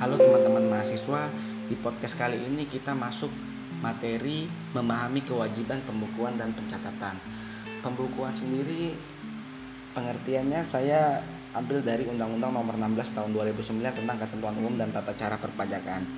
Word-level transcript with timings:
Halo 0.00 0.16
teman-teman 0.16 0.64
mahasiswa, 0.72 1.28
di 1.68 1.76
podcast 1.76 2.16
kali 2.16 2.40
ini 2.40 2.64
kita 2.64 2.96
masuk 2.96 3.28
materi 3.84 4.48
memahami 4.72 5.20
kewajiban 5.20 5.76
pembukuan 5.84 6.40
dan 6.40 6.56
pencatatan. 6.56 7.20
Pembukuan 7.84 8.32
sendiri 8.32 8.96
pengertiannya 9.92 10.64
saya 10.64 11.20
ambil 11.52 11.84
dari 11.84 12.08
Undang-Undang 12.08 12.48
Nomor 12.48 12.80
16 12.80 13.12
Tahun 13.12 13.28
2009 13.28 14.00
tentang 14.00 14.16
Ketentuan 14.16 14.56
Umum 14.56 14.72
dan 14.80 14.88
Tata 14.88 15.12
Cara 15.12 15.36
Perpajakan. 15.36 16.08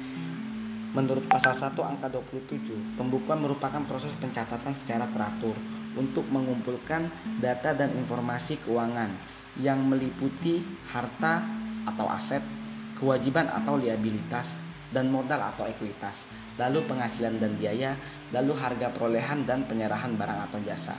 Menurut 0.95 1.27
pasal 1.27 1.59
1 1.59 1.75
angka 1.83 2.07
27, 2.07 2.95
pembukuan 2.95 3.43
merupakan 3.43 3.83
proses 3.83 4.15
pencatatan 4.15 4.79
secara 4.79 5.11
teratur 5.11 5.59
untuk 5.99 6.23
mengumpulkan 6.31 7.11
data 7.43 7.75
dan 7.75 7.91
informasi 7.99 8.63
keuangan 8.63 9.11
yang 9.59 9.83
meliputi 9.83 10.63
harta 10.95 11.43
atau 11.83 12.07
aset, 12.07 12.62
kewajiban 13.03 13.51
atau 13.51 13.75
liabilitas, 13.75 14.63
dan 14.93 15.09
modal 15.09 15.41
atau 15.41 15.67
ekuitas, 15.67 16.29
lalu 16.61 16.85
penghasilan 16.85 17.41
dan 17.41 17.57
biaya, 17.57 17.97
lalu 18.31 18.53
harga 18.55 18.93
perolehan 18.93 19.49
dan 19.49 19.65
penyerahan 19.65 20.15
barang 20.15 20.39
atau 20.47 20.61
jasa. 20.63 20.95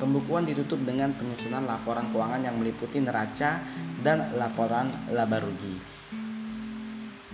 Pembukuan 0.00 0.48
ditutup 0.48 0.80
dengan 0.80 1.12
penyusunan 1.12 1.68
laporan 1.68 2.08
keuangan 2.08 2.40
yang 2.40 2.56
meliputi 2.56 2.96
neraca 3.02 3.60
dan 4.00 4.32
laporan 4.40 4.88
laba 5.12 5.42
rugi. 5.44 5.76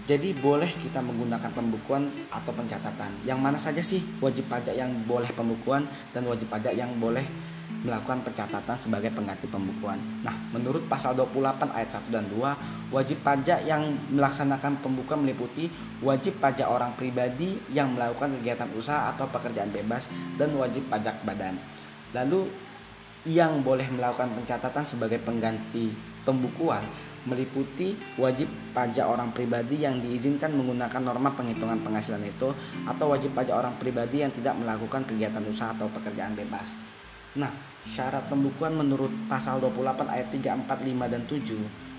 Jadi 0.03 0.35
boleh 0.35 0.67
kita 0.67 0.99
menggunakan 0.99 1.55
pembukuan 1.55 2.11
atau 2.27 2.51
pencatatan. 2.51 3.23
Yang 3.23 3.39
mana 3.39 3.59
saja 3.63 3.79
sih 3.79 4.03
wajib 4.19 4.51
pajak 4.51 4.75
yang 4.75 4.91
boleh 5.07 5.31
pembukuan 5.31 5.87
dan 6.11 6.27
wajib 6.27 6.51
pajak 6.51 6.75
yang 6.75 6.91
boleh 6.99 7.23
melakukan 7.83 8.23
pencatatan 8.23 8.79
sebagai 8.79 9.11
pengganti 9.11 9.51
pembukuan. 9.51 9.99
Nah, 10.23 10.33
menurut 10.55 10.87
pasal 10.87 11.19
28 11.19 11.75
ayat 11.75 11.91
1 11.91 12.15
dan 12.15 12.25
2, 12.31 12.95
wajib 12.95 13.19
pajak 13.27 13.67
yang 13.67 13.83
melaksanakan 14.15 14.79
pembukuan 14.79 15.27
meliputi 15.27 15.67
wajib 15.99 16.39
pajak 16.39 16.71
orang 16.71 16.95
pribadi 16.95 17.59
yang 17.75 17.91
melakukan 17.97 18.39
kegiatan 18.39 18.71
usaha 18.79 19.11
atau 19.11 19.27
pekerjaan 19.27 19.75
bebas 19.75 20.07
dan 20.39 20.55
wajib 20.55 20.87
pajak 20.87 21.27
badan. 21.27 21.59
Lalu 22.15 22.47
yang 23.27 23.63
boleh 23.63 23.87
melakukan 23.91 24.31
pencatatan 24.35 24.87
sebagai 24.87 25.19
pengganti 25.23 25.95
pembukuan 26.27 26.83
meliputi 27.23 27.95
wajib 28.19 28.51
pajak 28.75 29.07
orang 29.07 29.31
pribadi 29.31 29.79
yang 29.79 30.03
diizinkan 30.03 30.51
menggunakan 30.51 30.99
norma 30.99 31.31
penghitungan 31.39 31.79
penghasilan 31.87 32.23
itu 32.27 32.51
atau 32.83 33.07
wajib 33.15 33.31
pajak 33.31 33.55
orang 33.55 33.75
pribadi 33.79 34.27
yang 34.27 34.35
tidak 34.35 34.59
melakukan 34.59 35.07
kegiatan 35.07 35.43
usaha 35.47 35.71
atau 35.71 35.87
pekerjaan 35.87 36.35
bebas. 36.35 36.75
Nah, 37.33 37.49
syarat 37.89 38.29
pembukuan 38.29 38.77
menurut 38.77 39.11
pasal 39.25 39.57
28 39.57 40.05
ayat 40.13 40.29
3, 40.29 40.69
4, 40.69 40.69
5 40.69 41.13
dan 41.13 41.23
7 41.25 41.93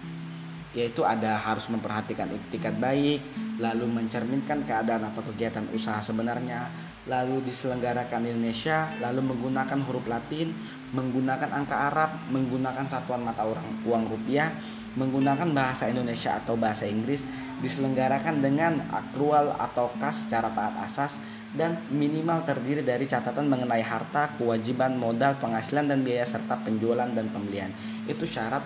yaitu 0.73 1.05
ada 1.05 1.37
harus 1.37 1.69
memperhatikan 1.69 2.25
etikat 2.33 2.73
baik, 2.81 3.21
lalu 3.61 3.85
mencerminkan 3.85 4.65
keadaan 4.65 5.05
atau 5.05 5.21
kegiatan 5.21 5.69
usaha 5.69 6.01
sebenarnya, 6.01 6.65
lalu 7.05 7.45
diselenggarakan 7.45 8.25
di 8.25 8.33
Indonesia, 8.33 8.89
lalu 8.97 9.21
menggunakan 9.21 9.79
huruf 9.85 10.05
Latin, 10.09 10.49
menggunakan 10.97 11.49
angka 11.53 11.77
Arab, 11.93 12.09
menggunakan 12.33 12.89
satuan 12.89 13.21
mata 13.21 13.45
uang, 13.45 13.85
uang 13.85 14.03
rupiah, 14.17 14.49
menggunakan 14.97 15.53
bahasa 15.53 15.93
Indonesia 15.93 16.41
atau 16.41 16.57
bahasa 16.57 16.89
Inggris, 16.89 17.29
diselenggarakan 17.61 18.41
dengan 18.41 18.81
akrual 18.89 19.53
atau 19.53 19.93
kas 20.01 20.25
secara 20.25 20.49
taat 20.57 20.73
asas, 20.81 21.21
dan 21.53 21.77
minimal 21.93 22.41
terdiri 22.49 22.81
dari 22.81 23.05
catatan 23.05 23.45
mengenai 23.45 23.85
harta, 23.85 24.33
kewajiban, 24.41 24.97
modal, 24.97 25.37
penghasilan 25.37 25.85
dan 25.85 26.01
biaya 26.01 26.25
serta 26.25 26.57
penjualan 26.65 27.05
dan 27.13 27.29
pembelian. 27.29 27.69
Itu 28.09 28.25
syarat 28.25 28.65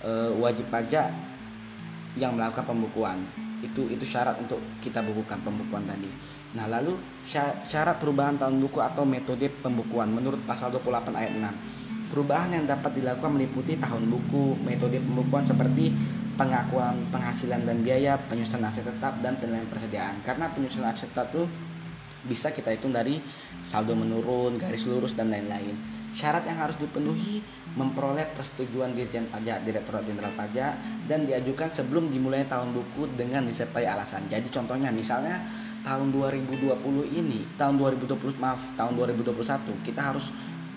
e, 0.00 0.32
wajib 0.40 0.72
pajak 0.72 1.12
yang 2.16 2.32
melakukan 2.32 2.64
pembukuan. 2.64 3.20
Itu 3.60 3.84
itu 3.92 4.02
syarat 4.08 4.40
untuk 4.40 4.58
kita 4.80 5.04
bukukan 5.04 5.44
pembukuan 5.44 5.84
tadi. 5.84 6.08
Nah, 6.56 6.68
lalu 6.68 6.96
syarat 7.68 7.96
perubahan 8.00 8.36
tahun 8.40 8.60
buku 8.60 8.80
atau 8.80 9.04
metode 9.04 9.48
pembukuan 9.60 10.08
menurut 10.12 10.40
pasal 10.48 10.72
28 10.72 11.12
ayat 11.12 11.32
6. 11.36 12.12
Perubahan 12.12 12.52
yang 12.52 12.64
dapat 12.68 12.92
dilakukan 12.92 13.32
meliputi 13.32 13.80
tahun 13.80 14.04
buku, 14.08 14.60
metode 14.60 15.00
pembukuan 15.00 15.48
seperti 15.48 15.92
pengakuan 16.36 16.96
penghasilan 17.08 17.64
dan 17.64 17.80
biaya, 17.80 18.20
penyusunan 18.28 18.68
aset 18.68 18.84
tetap 18.84 19.20
dan 19.24 19.36
penilaian 19.40 19.64
persediaan. 19.68 20.20
Karena 20.20 20.52
penyusunan 20.52 20.92
aset 20.92 21.08
tetap 21.08 21.32
itu 21.32 21.48
bisa 22.26 22.54
kita 22.54 22.70
hitung 22.70 22.94
dari 22.94 23.18
saldo 23.66 23.94
menurun, 23.94 24.58
garis 24.58 24.86
lurus 24.86 25.14
dan 25.14 25.30
lain-lain. 25.30 25.74
Syarat 26.12 26.44
yang 26.44 26.60
harus 26.60 26.76
dipenuhi 26.76 27.40
memperoleh 27.72 28.28
persetujuan 28.36 28.92
Dirjen 28.92 29.32
Pajak 29.32 29.64
Direktorat 29.64 30.04
Jenderal 30.04 30.36
Pajak 30.36 30.76
dan 31.08 31.24
diajukan 31.24 31.72
sebelum 31.72 32.12
dimulai 32.12 32.44
tahun 32.44 32.76
buku 32.76 33.16
dengan 33.16 33.48
disertai 33.48 33.88
alasan. 33.88 34.28
Jadi 34.28 34.52
contohnya 34.52 34.92
misalnya 34.92 35.40
tahun 35.80 36.12
2020 36.12 36.68
ini, 37.16 37.48
tahun 37.56 37.80
2020 37.80 38.36
maaf, 38.36 38.76
tahun 38.76 38.92
2021 38.92 39.88
kita 39.88 40.00
harus 40.04 40.28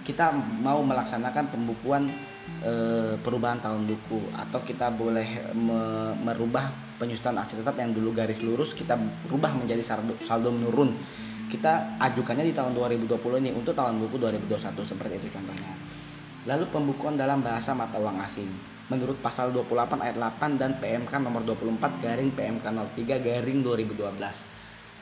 kita 0.06 0.32
mau 0.62 0.80
melaksanakan 0.86 1.50
pembukuan 1.50 2.14
e, 2.62 2.74
perubahan 3.20 3.58
tahun 3.58 3.90
buku 3.90 4.22
atau 4.38 4.62
kita 4.62 4.94
boleh 4.94 5.52
me, 5.58 6.14
merubah 6.22 6.70
penyusunan 7.02 7.42
aset 7.42 7.60
tetap 7.60 7.76
yang 7.82 7.92
dulu 7.92 8.14
garis 8.14 8.40
lurus 8.46 8.78
kita 8.78 8.96
rubah 9.28 9.52
menjadi 9.58 9.82
saldo, 9.82 10.14
saldo 10.22 10.54
menurun 10.54 10.94
kita 11.50 12.02
ajukannya 12.02 12.46
di 12.50 12.54
tahun 12.54 12.74
2020 12.74 13.42
ini 13.42 13.52
untuk 13.54 13.78
tahun 13.78 14.02
buku 14.02 14.18
2021 14.18 14.76
seperti 14.82 15.14
itu 15.22 15.28
contohnya. 15.30 15.74
Lalu 16.46 16.66
pembukuan 16.70 17.18
dalam 17.18 17.42
bahasa 17.42 17.74
mata 17.74 17.98
uang 17.98 18.22
asing. 18.22 18.50
Menurut 18.86 19.18
pasal 19.18 19.50
28 19.50 19.98
ayat 19.98 20.18
8 20.18 20.62
dan 20.62 20.78
PMK 20.78 21.18
nomor 21.18 21.42
24 21.42 22.06
garing 22.06 22.30
PMK 22.38 22.66
03 22.70 23.18
garing 23.18 23.60
2012. 23.66 23.98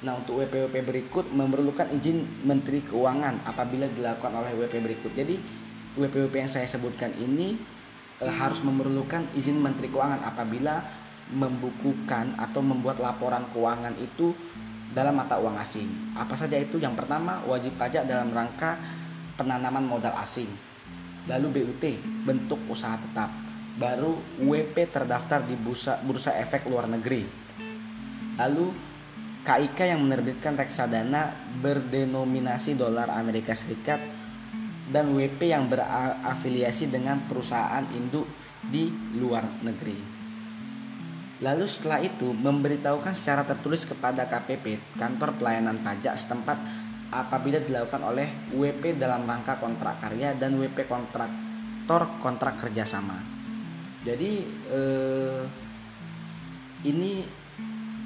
Nah 0.03 0.19
untuk 0.19 0.39
WPWP 0.39 0.75
berikut 0.83 1.25
memerlukan 1.31 1.91
izin 1.91 2.47
Menteri 2.47 2.83
Keuangan 2.83 3.43
apabila 3.43 3.87
dilakukan 3.91 4.31
oleh 4.35 4.51
WP 4.55 4.73
berikut. 4.83 5.11
Jadi 5.11 5.35
WPWP 5.99 6.47
yang 6.47 6.51
saya 6.51 6.67
sebutkan 6.67 7.11
ini 7.19 7.59
e, 8.19 8.25
harus 8.27 8.63
memerlukan 8.63 9.27
izin 9.35 9.59
Menteri 9.59 9.91
Keuangan 9.91 10.23
apabila 10.23 10.79
membukukan 11.31 12.35
atau 12.35 12.59
membuat 12.59 12.99
laporan 12.99 13.47
keuangan 13.55 13.95
itu 13.95 14.35
dalam 14.93 15.17
mata 15.17 15.41
uang 15.41 15.57
asing. 15.57 16.13
Apa 16.13 16.37
saja 16.37 16.55
itu? 16.55 16.77
Yang 16.77 17.03
pertama, 17.03 17.41
wajib 17.49 17.73
pajak 17.75 18.05
dalam 18.05 18.29
rangka 18.29 18.77
penanaman 19.35 19.83
modal 19.83 20.13
asing. 20.21 20.47
Lalu 21.25 21.61
BUT, 21.65 21.83
bentuk 22.23 22.61
usaha 22.69 22.95
tetap. 23.01 23.33
Baru 23.73 24.21
WP 24.37 24.85
terdaftar 24.93 25.41
di 25.41 25.57
bursa, 25.57 25.97
bursa 26.05 26.37
efek 26.37 26.69
luar 26.69 26.85
negeri. 26.85 27.25
Lalu 28.37 28.69
KIK 29.43 29.97
yang 29.97 29.99
menerbitkan 30.05 30.55
reksadana 30.55 31.33
berdenominasi 31.59 32.77
dolar 32.77 33.11
Amerika 33.11 33.57
Serikat 33.57 33.99
dan 34.93 35.09
WP 35.17 35.51
yang 35.51 35.67
berafiliasi 35.67 36.93
dengan 36.93 37.25
perusahaan 37.25 37.83
induk 37.97 38.29
di 38.61 38.93
luar 39.17 39.43
negeri. 39.65 40.12
Lalu 41.43 41.67
setelah 41.67 41.99
itu 41.99 42.31
memberitahukan 42.31 43.11
secara 43.11 43.43
tertulis 43.43 43.83
kepada 43.83 44.31
KPP 44.31 44.95
kantor 44.95 45.35
pelayanan 45.35 45.83
pajak 45.83 46.15
setempat 46.15 46.55
apabila 47.11 47.59
dilakukan 47.59 47.99
oleh 47.99 48.31
WP 48.55 48.95
dalam 48.95 49.27
rangka 49.27 49.59
kontrak 49.59 49.99
karya 49.99 50.33
dan 50.39 50.55
WP 50.55 50.87
kontraktor 50.87 52.07
kontrak 52.23 52.63
kerjasama. 52.63 53.19
Jadi 54.07 54.31
eh, 54.71 55.43
ini 56.87 57.27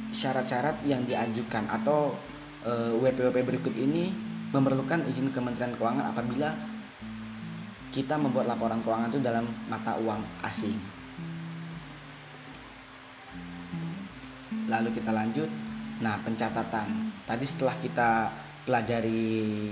syarat-syarat 0.10 0.82
yang 0.90 1.06
diajukan 1.06 1.70
atau 1.70 2.18
eh, 2.66 2.94
WP-WP 2.98 3.38
berikut 3.46 3.74
ini 3.78 4.10
memerlukan 4.50 5.06
izin 5.14 5.30
Kementerian 5.30 5.78
Keuangan 5.78 6.10
apabila 6.10 6.58
kita 7.94 8.18
membuat 8.18 8.50
laporan 8.50 8.82
keuangan 8.82 9.10
itu 9.10 9.22
dalam 9.22 9.46
mata 9.70 9.98
uang 9.98 10.22
asing. 10.46 10.97
Lalu 14.68 14.94
kita 14.94 15.12
lanjut. 15.16 15.50
Nah 16.04 16.20
pencatatan. 16.22 17.12
Tadi 17.26 17.46
setelah 17.48 17.76
kita 17.80 18.10
pelajari 18.68 19.72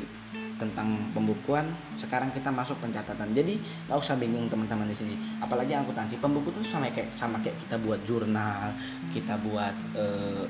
tentang 0.56 1.12
pembukuan 1.12 1.68
sekarang 2.00 2.32
kita 2.32 2.48
masuk 2.48 2.80
pencatatan. 2.80 3.36
Jadi 3.36 3.60
nggak 3.88 4.00
usah 4.00 4.16
bingung 4.16 4.48
teman-teman 4.48 4.88
di 4.88 4.96
sini. 4.96 5.16
Apalagi 5.44 5.76
akuntansi 5.76 6.20
pembuku 6.24 6.56
itu 6.56 6.64
sama 6.64 6.88
kayak 6.90 7.12
sama 7.14 7.44
kayak 7.44 7.60
kita 7.68 7.76
buat 7.80 8.00
jurnal 8.08 8.72
kita 9.12 9.36
buat 9.44 9.76
eh, 10.00 10.46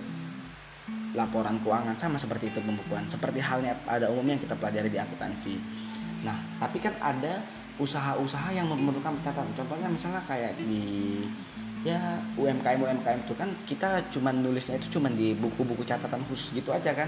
laporan 1.18 1.58
keuangan 1.64 1.98
sama 1.98 2.22
seperti 2.22 2.54
itu 2.54 2.62
pembukuan. 2.62 3.10
Seperti 3.10 3.42
halnya 3.42 3.74
pada 3.84 4.08
umumnya 4.14 4.38
yang 4.38 4.44
kita 4.46 4.56
pelajari 4.56 4.90
di 4.94 5.00
akuntansi. 5.02 5.58
Nah 6.22 6.38
tapi 6.62 6.78
kan 6.78 6.94
ada 7.02 7.42
usaha-usaha 7.76 8.56
yang 8.56 8.70
memerlukan 8.72 9.20
pencatatan. 9.20 9.52
Contohnya 9.58 9.90
misalnya 9.92 10.22
kayak 10.24 10.56
di 10.62 11.26
ya 11.86 12.18
UMKM 12.34 12.82
UMKM 12.82 13.30
itu 13.30 13.34
kan 13.38 13.50
kita 13.70 14.10
cuma 14.10 14.34
nulisnya 14.34 14.82
itu 14.82 14.98
cuma 14.98 15.08
di 15.14 15.38
buku-buku 15.38 15.86
catatan 15.86 16.26
khusus 16.26 16.58
gitu 16.58 16.74
aja 16.74 16.92
kan. 16.98 17.08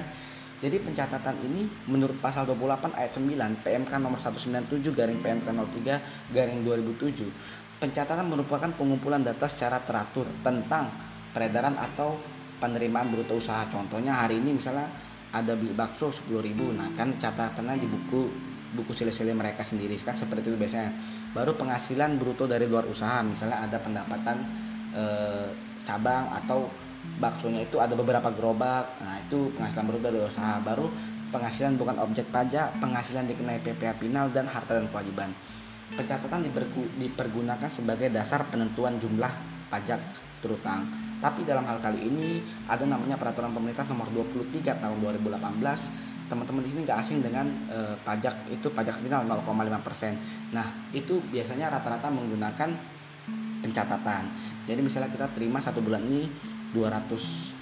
Jadi 0.57 0.81
pencatatan 0.81 1.38
ini 1.45 1.69
menurut 1.85 2.18
pasal 2.18 2.50
28 2.50 2.97
ayat 2.97 3.13
9 3.13 3.62
PMK 3.62 3.91
nomor 4.01 4.18
197 4.18 4.89
garing 4.89 5.21
PMK 5.21 5.53
03 5.53 6.33
garing 6.33 6.65
2007 6.65 7.29
pencatatan 7.77 8.25
merupakan 8.25 8.69
pengumpulan 8.74 9.21
data 9.21 9.45
secara 9.45 9.77
teratur 9.85 10.25
tentang 10.41 10.89
peredaran 11.30 11.77
atau 11.77 12.18
penerimaan 12.57 13.13
bruto 13.13 13.38
usaha. 13.38 13.69
Contohnya 13.69 14.18
hari 14.18 14.41
ini 14.41 14.57
misalnya 14.57 14.89
ada 15.30 15.53
beli 15.53 15.77
bakso 15.77 16.09
10.000 16.09 16.33
nah 16.73 16.89
kan 16.97 17.13
catatannya 17.13 17.77
di 17.77 17.85
buku 17.85 18.21
buku 18.68 18.91
sile-sile 18.91 19.31
mereka 19.38 19.62
sendiri 19.62 19.94
kan 20.01 20.18
seperti 20.18 20.50
itu 20.50 20.57
biasanya. 20.57 20.89
Baru 21.38 21.53
penghasilan 21.53 22.18
bruto 22.18 22.50
dari 22.50 22.65
luar 22.65 22.89
usaha 22.89 23.21
misalnya 23.21 23.62
ada 23.62 23.77
pendapatan 23.77 24.67
e, 24.97 25.03
cabang 25.85 26.33
atau 26.33 26.65
baksonya 27.21 27.63
itu 27.63 27.77
ada 27.77 27.94
beberapa 27.94 28.33
gerobak 28.33 28.89
nah 28.97 29.21
itu 29.21 29.53
penghasilan 29.53 29.85
bruto 29.85 30.09
dari 30.09 30.25
usaha 30.25 30.57
baru 30.65 30.89
penghasilan 31.29 31.77
bukan 31.77 32.01
objek 32.01 32.25
pajak 32.33 32.81
penghasilan 32.81 33.29
dikenai 33.29 33.61
PPh 33.61 34.01
final 34.01 34.33
dan 34.33 34.49
harta 34.49 34.73
dan 34.73 34.89
kewajiban 34.89 35.29
pencatatan 35.94 36.44
dipergunakan 36.99 37.69
sebagai 37.69 38.11
dasar 38.11 38.44
penentuan 38.49 38.99
jumlah 38.99 39.31
pajak 39.71 40.01
terutang 40.44 40.89
tapi 41.17 41.47
dalam 41.47 41.65
hal 41.65 41.81
kali 41.81 42.09
ini 42.09 42.44
ada 42.69 42.85
namanya 42.85 43.17
peraturan 43.17 43.49
pemerintah 43.55 43.88
nomor 43.89 44.09
23 44.13 44.83
tahun 44.83 44.97
2018 45.01 46.17
teman-teman 46.27 46.61
di 46.61 46.69
sini 46.69 46.79
nggak 46.83 46.99
asing 46.99 47.19
dengan 47.23 47.47
e, 47.71 47.95
pajak 48.03 48.51
itu 48.51 48.67
pajak 48.75 48.99
final 48.99 49.23
0,5 49.23 49.47
persen. 49.79 50.19
Nah 50.51 50.67
itu 50.91 51.23
biasanya 51.31 51.71
rata-rata 51.71 52.11
menggunakan 52.11 52.69
pencatatan. 53.63 54.23
Jadi 54.68 54.84
misalnya 54.84 55.08
kita 55.08 55.31
terima 55.31 55.64
satu 55.64 55.80
bulan 55.80 56.04
ini 56.04 56.28
200 56.75 57.08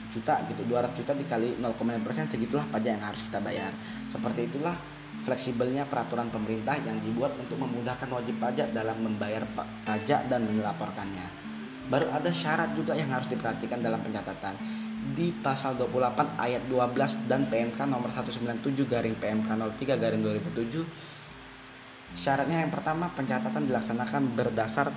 juta 0.09 0.41
gitu, 0.49 0.61
200 0.65 0.97
juta 0.97 1.13
dikali 1.13 1.61
0,5 1.61 2.01
persen 2.01 2.25
segitulah 2.25 2.65
pajak 2.73 2.97
yang 2.97 3.05
harus 3.05 3.21
kita 3.29 3.37
bayar. 3.45 3.69
Seperti 4.09 4.49
itulah 4.49 4.73
fleksibelnya 5.21 5.85
peraturan 5.85 6.33
pemerintah 6.33 6.73
yang 6.81 6.97
dibuat 7.05 7.37
untuk 7.37 7.61
memudahkan 7.61 8.09
wajib 8.09 8.41
pajak 8.41 8.73
dalam 8.73 8.97
membayar 9.05 9.45
pajak 9.85 10.25
dan 10.25 10.49
melaporkannya. 10.49 11.27
Baru 11.85 12.09
ada 12.09 12.33
syarat 12.33 12.73
juga 12.73 12.97
yang 12.97 13.13
harus 13.13 13.29
diperhatikan 13.29 13.85
dalam 13.85 14.01
pencatatan. 14.01 14.57
Di 15.05 15.29
pasal 15.37 15.77
28 15.77 16.41
ayat 16.41 16.65
12 16.65 17.29
dan 17.29 17.45
PMK 17.45 17.77
nomor 17.85 18.09
197 18.09 18.89
garing 18.89 19.13
PMK 19.21 19.53
03 19.53 20.01
garing 20.01 20.21
2007 20.25 20.81
syaratnya 22.15 22.63
yang 22.63 22.71
pertama 22.71 23.11
pencatatan 23.13 23.67
dilaksanakan 23.69 24.33
berdasar 24.33 24.89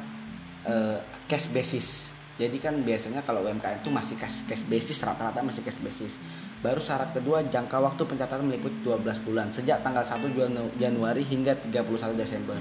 uh, 0.67 0.99
cash 1.31 1.53
basis. 1.53 2.17
Jadi 2.39 2.63
kan 2.63 2.75
biasanya 2.87 3.27
kalau 3.27 3.43
UMKM 3.43 3.83
itu 3.83 3.91
masih 3.91 4.15
cash, 4.15 4.47
cash 4.47 4.63
basis 4.67 5.03
rata-rata 5.03 5.43
masih 5.43 5.67
cash 5.67 5.83
basis. 5.83 6.23
Baru 6.63 6.79
syarat 6.79 7.11
kedua 7.11 7.43
jangka 7.43 7.83
waktu 7.83 8.03
pencatatan 8.07 8.47
meliputi 8.47 8.79
12 8.87 9.27
bulan 9.27 9.51
sejak 9.51 9.83
tanggal 9.83 10.07
1 10.07 10.79
Januari 10.79 11.23
hingga 11.27 11.59
31 11.59 12.15
Desember. 12.15 12.59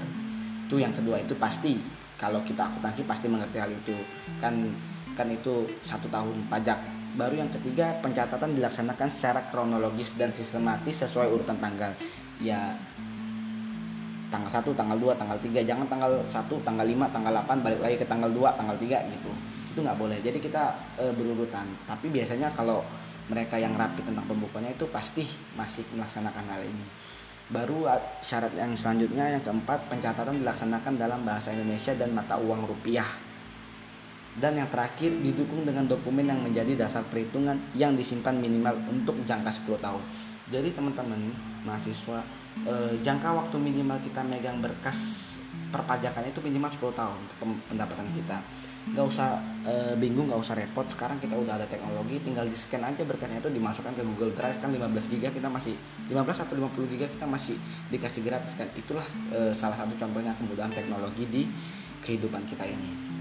Itu 0.66 0.82
yang 0.82 0.90
kedua 0.94 1.22
itu 1.22 1.38
pasti 1.38 1.78
kalau 2.18 2.42
kita 2.42 2.66
akuntansi 2.66 3.06
pasti 3.06 3.30
mengerti 3.30 3.62
hal 3.62 3.70
itu 3.70 3.94
kan 4.42 4.66
kan 5.14 5.30
itu 5.30 5.70
satu 5.86 6.10
tahun 6.10 6.50
pajak 6.50 6.78
baru 7.14 7.46
yang 7.46 7.50
ketiga 7.50 7.98
pencatatan 8.02 8.54
dilaksanakan 8.54 9.08
secara 9.10 9.50
kronologis 9.50 10.14
dan 10.14 10.34
sistematis 10.34 11.02
sesuai 11.02 11.30
urutan 11.30 11.58
tanggal 11.58 11.94
ya 12.38 12.74
tanggal 14.28 14.50
1, 14.52 14.64
tanggal 14.76 14.98
2, 15.00 15.20
tanggal 15.20 15.38
3 15.40 15.64
jangan 15.64 15.86
tanggal 15.88 16.12
1, 16.24 16.66
tanggal 16.66 16.86
5, 16.86 17.14
tanggal 17.14 17.32
8 17.32 17.64
balik 17.64 17.80
lagi 17.80 17.96
ke 17.96 18.06
tanggal 18.06 18.30
2, 18.30 18.58
tanggal 18.58 18.76
3 18.76 19.12
gitu. 19.12 19.30
Itu 19.74 19.78
nggak 19.80 19.98
boleh. 19.98 20.18
Jadi 20.20 20.38
kita 20.40 20.76
e, 21.00 21.04
berurutan. 21.16 21.66
Tapi 21.88 22.12
biasanya 22.12 22.52
kalau 22.52 22.84
mereka 23.28 23.60
yang 23.60 23.76
rapi 23.76 24.00
tentang 24.04 24.24
pembukuannya 24.24 24.76
itu 24.76 24.88
pasti 24.88 25.24
masih 25.56 25.84
melaksanakan 25.96 26.44
hal 26.48 26.62
ini. 26.64 26.84
Baru 27.48 27.88
syarat 28.20 28.52
yang 28.56 28.76
selanjutnya 28.76 29.32
yang 29.32 29.40
keempat 29.40 29.88
pencatatan 29.88 30.44
dilaksanakan 30.44 31.00
dalam 31.00 31.24
bahasa 31.24 31.52
Indonesia 31.56 31.96
dan 31.96 32.12
mata 32.12 32.36
uang 32.36 32.68
rupiah. 32.68 33.08
Dan 34.38 34.54
yang 34.54 34.68
terakhir 34.70 35.18
didukung 35.18 35.64
dengan 35.64 35.88
dokumen 35.88 36.28
yang 36.28 36.38
menjadi 36.38 36.86
dasar 36.86 37.02
perhitungan 37.08 37.58
yang 37.74 37.96
disimpan 37.96 38.36
minimal 38.38 38.76
untuk 38.86 39.16
jangka 39.24 39.50
10 39.50 39.80
tahun. 39.80 40.04
Jadi 40.48 40.72
teman-teman 40.72 41.20
mahasiswa 41.68 42.24
eh, 42.64 42.92
jangka 43.04 43.28
waktu 43.36 43.56
minimal 43.60 44.00
kita 44.00 44.24
megang 44.24 44.64
berkas 44.64 45.28
perpajakan 45.68 46.24
itu 46.24 46.40
minimal 46.40 46.70
10 46.72 46.96
tahun 46.96 47.20
pendapatan 47.68 48.08
kita. 48.16 48.40
Nggak 48.88 49.04
usah 49.04 49.36
e, 49.68 49.74
bingung 50.00 50.32
nggak 50.32 50.40
usah 50.40 50.56
repot. 50.56 50.88
Sekarang 50.88 51.20
kita 51.20 51.36
udah 51.36 51.60
ada 51.60 51.66
teknologi 51.68 52.16
tinggal 52.24 52.48
di 52.48 52.56
scan 52.56 52.80
aja 52.88 53.04
berkasnya 53.04 53.44
itu 53.44 53.52
dimasukkan 53.52 53.92
ke 53.92 54.02
Google 54.04 54.32
Drive. 54.32 54.56
Kan 54.64 54.72
15 54.72 55.12
giga 55.12 55.28
kita 55.28 55.52
masih 55.52 55.76
15 56.08 56.44
atau 56.48 56.54
50 56.56 56.92
giga 56.96 57.06
kita 57.12 57.26
masih 57.28 57.60
dikasih 57.92 58.24
gratis 58.24 58.56
kan. 58.56 58.68
Itulah 58.72 59.04
e, 59.28 59.52
salah 59.52 59.76
satu 59.76 59.92
contohnya 59.92 60.32
kemudahan 60.40 60.72
teknologi 60.72 61.28
di 61.28 61.42
kehidupan 62.00 62.48
kita 62.48 62.64
ini. 62.64 63.20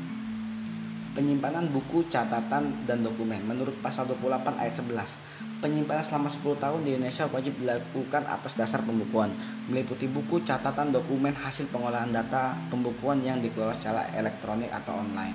Penyimpanan 1.12 1.74
buku, 1.74 2.06
catatan, 2.14 2.86
dan 2.86 3.02
dokumen. 3.02 3.42
Menurut 3.42 3.74
pasal 3.82 4.06
28 4.06 4.54
ayat 4.62 4.78
11, 4.78 5.47
penyimpanan 5.57 6.06
selama 6.06 6.30
10 6.30 6.62
tahun 6.62 6.80
di 6.86 6.89
Indonesia 6.95 7.25
wajib 7.30 7.57
dilakukan 7.57 8.24
atas 8.30 8.54
dasar 8.54 8.86
pembukuan, 8.86 9.33
meliputi 9.69 10.06
buku, 10.06 10.45
catatan, 10.45 10.94
dokumen, 10.94 11.33
hasil 11.33 11.69
pengolahan 11.74 12.13
data, 12.13 12.54
pembukuan 12.69 13.21
yang 13.21 13.42
dikelola 13.42 13.74
secara 13.74 14.06
elektronik 14.13 14.69
atau 14.69 15.01
online. 15.01 15.33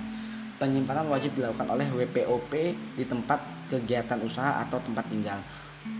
Penyimpanan 0.57 1.11
wajib 1.11 1.35
dilakukan 1.35 1.67
oleh 1.67 1.87
WPOP 1.91 2.51
di 2.95 3.03
tempat 3.03 3.67
kegiatan 3.67 4.21
usaha 4.23 4.63
atau 4.63 4.79
tempat 4.79 5.03
tinggal. 5.11 5.39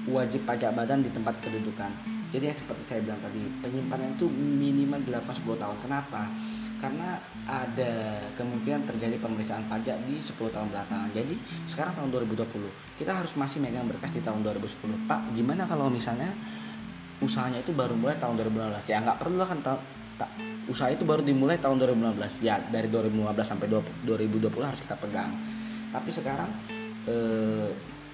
Wajib 0.07 0.47
pajak 0.47 0.71
badan 0.71 1.03
di 1.03 1.11
tempat 1.11 1.35
kedudukan. 1.43 1.91
Jadi 2.31 2.49
yang 2.49 2.57
seperti 2.57 2.83
saya 2.87 2.99
bilang 3.03 3.19
tadi 3.19 3.43
penyimpanan 3.59 4.15
itu 4.15 4.25
minimal 4.31 5.03
dilakukan 5.03 5.35
10 5.35 5.59
tahun. 5.59 5.77
Kenapa 5.83 6.31
karena 6.83 7.15
ada 7.47 8.19
kemungkinan 8.35 8.83
terjadi 8.83 9.15
pemeriksaan 9.23 9.63
pajak 9.71 9.95
di 10.03 10.19
10 10.19 10.35
tahun 10.35 10.67
belakangan 10.67 11.15
jadi 11.15 11.35
sekarang 11.63 11.95
tahun 11.95 12.09
2020 12.27 12.99
kita 12.99 13.11
harus 13.15 13.31
masih 13.39 13.63
megang 13.63 13.87
berkas 13.87 14.11
di 14.11 14.19
tahun 14.19 14.43
2010 14.43 15.07
Pak 15.07 15.31
gimana 15.31 15.63
kalau 15.63 15.87
misalnya 15.87 16.27
usahanya 17.23 17.63
itu 17.63 17.71
baru 17.71 17.95
mulai 17.95 18.19
tahun 18.19 18.35
2015 18.35 18.91
ya 18.91 18.99
nggak 18.99 19.17
perlu 19.23 19.39
kan 19.47 19.63
usaha 20.67 20.87
itu 20.87 21.03
baru 21.03 21.19
dimulai 21.23 21.59
tahun 21.59 21.79
2015 21.79 22.45
ya 22.45 22.59
dari 22.71 22.87
2015 22.87 23.43
sampai 23.43 23.67
2020 23.67 24.47
harus 24.63 24.79
kita 24.79 24.95
pegang. 24.95 25.31
Tapi 25.91 26.09
sekarang 26.09 26.49
eh, 27.07 27.69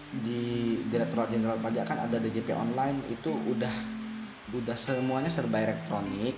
di 0.09 0.41
Direktorat 0.89 1.29
Jenderal 1.29 1.61
Pajak 1.61 1.85
kan 1.85 1.97
ada 2.09 2.17
DJP 2.17 2.49
online 2.57 3.05
itu 3.13 3.29
udah 3.29 3.73
udah 4.49 4.73
semuanya 4.73 5.29
serba 5.29 5.61
elektronik 5.61 6.33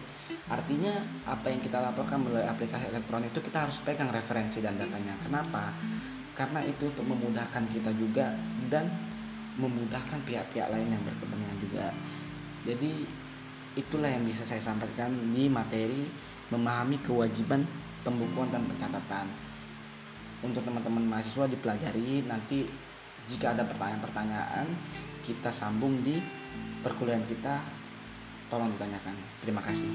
artinya 0.50 0.94
apa 1.28 1.48
yang 1.52 1.62
kita 1.64 1.80
laporkan 1.80 2.22
melalui 2.24 2.46
aplikasi 2.46 2.92
elektronik 2.92 3.32
itu 3.32 3.42
kita 3.44 3.68
harus 3.68 3.80
pegang 3.82 4.12
referensi 4.12 4.60
dan 4.60 4.76
datanya. 4.76 5.16
Kenapa? 5.24 5.72
Karena 6.36 6.64
itu 6.66 6.90
untuk 6.90 7.06
memudahkan 7.08 7.64
kita 7.72 7.92
juga 7.96 8.34
dan 8.72 8.88
memudahkan 9.60 10.20
pihak-pihak 10.24 10.68
lain 10.72 10.96
yang 10.96 11.04
berkepentingan 11.04 11.58
juga. 11.60 11.88
Jadi 12.64 12.92
itulah 13.76 14.10
yang 14.12 14.24
bisa 14.28 14.44
saya 14.44 14.60
sampaikan 14.60 15.12
di 15.32 15.48
materi 15.48 16.08
memahami 16.52 17.00
kewajiban 17.04 17.64
pembukuan 18.04 18.52
dan 18.52 18.64
pencatatan. 18.68 19.28
Untuk 20.42 20.66
teman-teman 20.66 21.06
mahasiswa 21.06 21.46
dipelajari 21.46 22.26
nanti 22.26 22.66
jika 23.30 23.54
ada 23.54 23.64
pertanyaan-pertanyaan 23.64 24.66
kita 25.22 25.54
sambung 25.54 26.02
di 26.02 26.18
perkuliahan 26.82 27.24
kita 27.30 27.62
tolong 28.52 28.68
ditanyakan. 28.76 29.16
Terima 29.40 29.64
kasih 29.64 29.88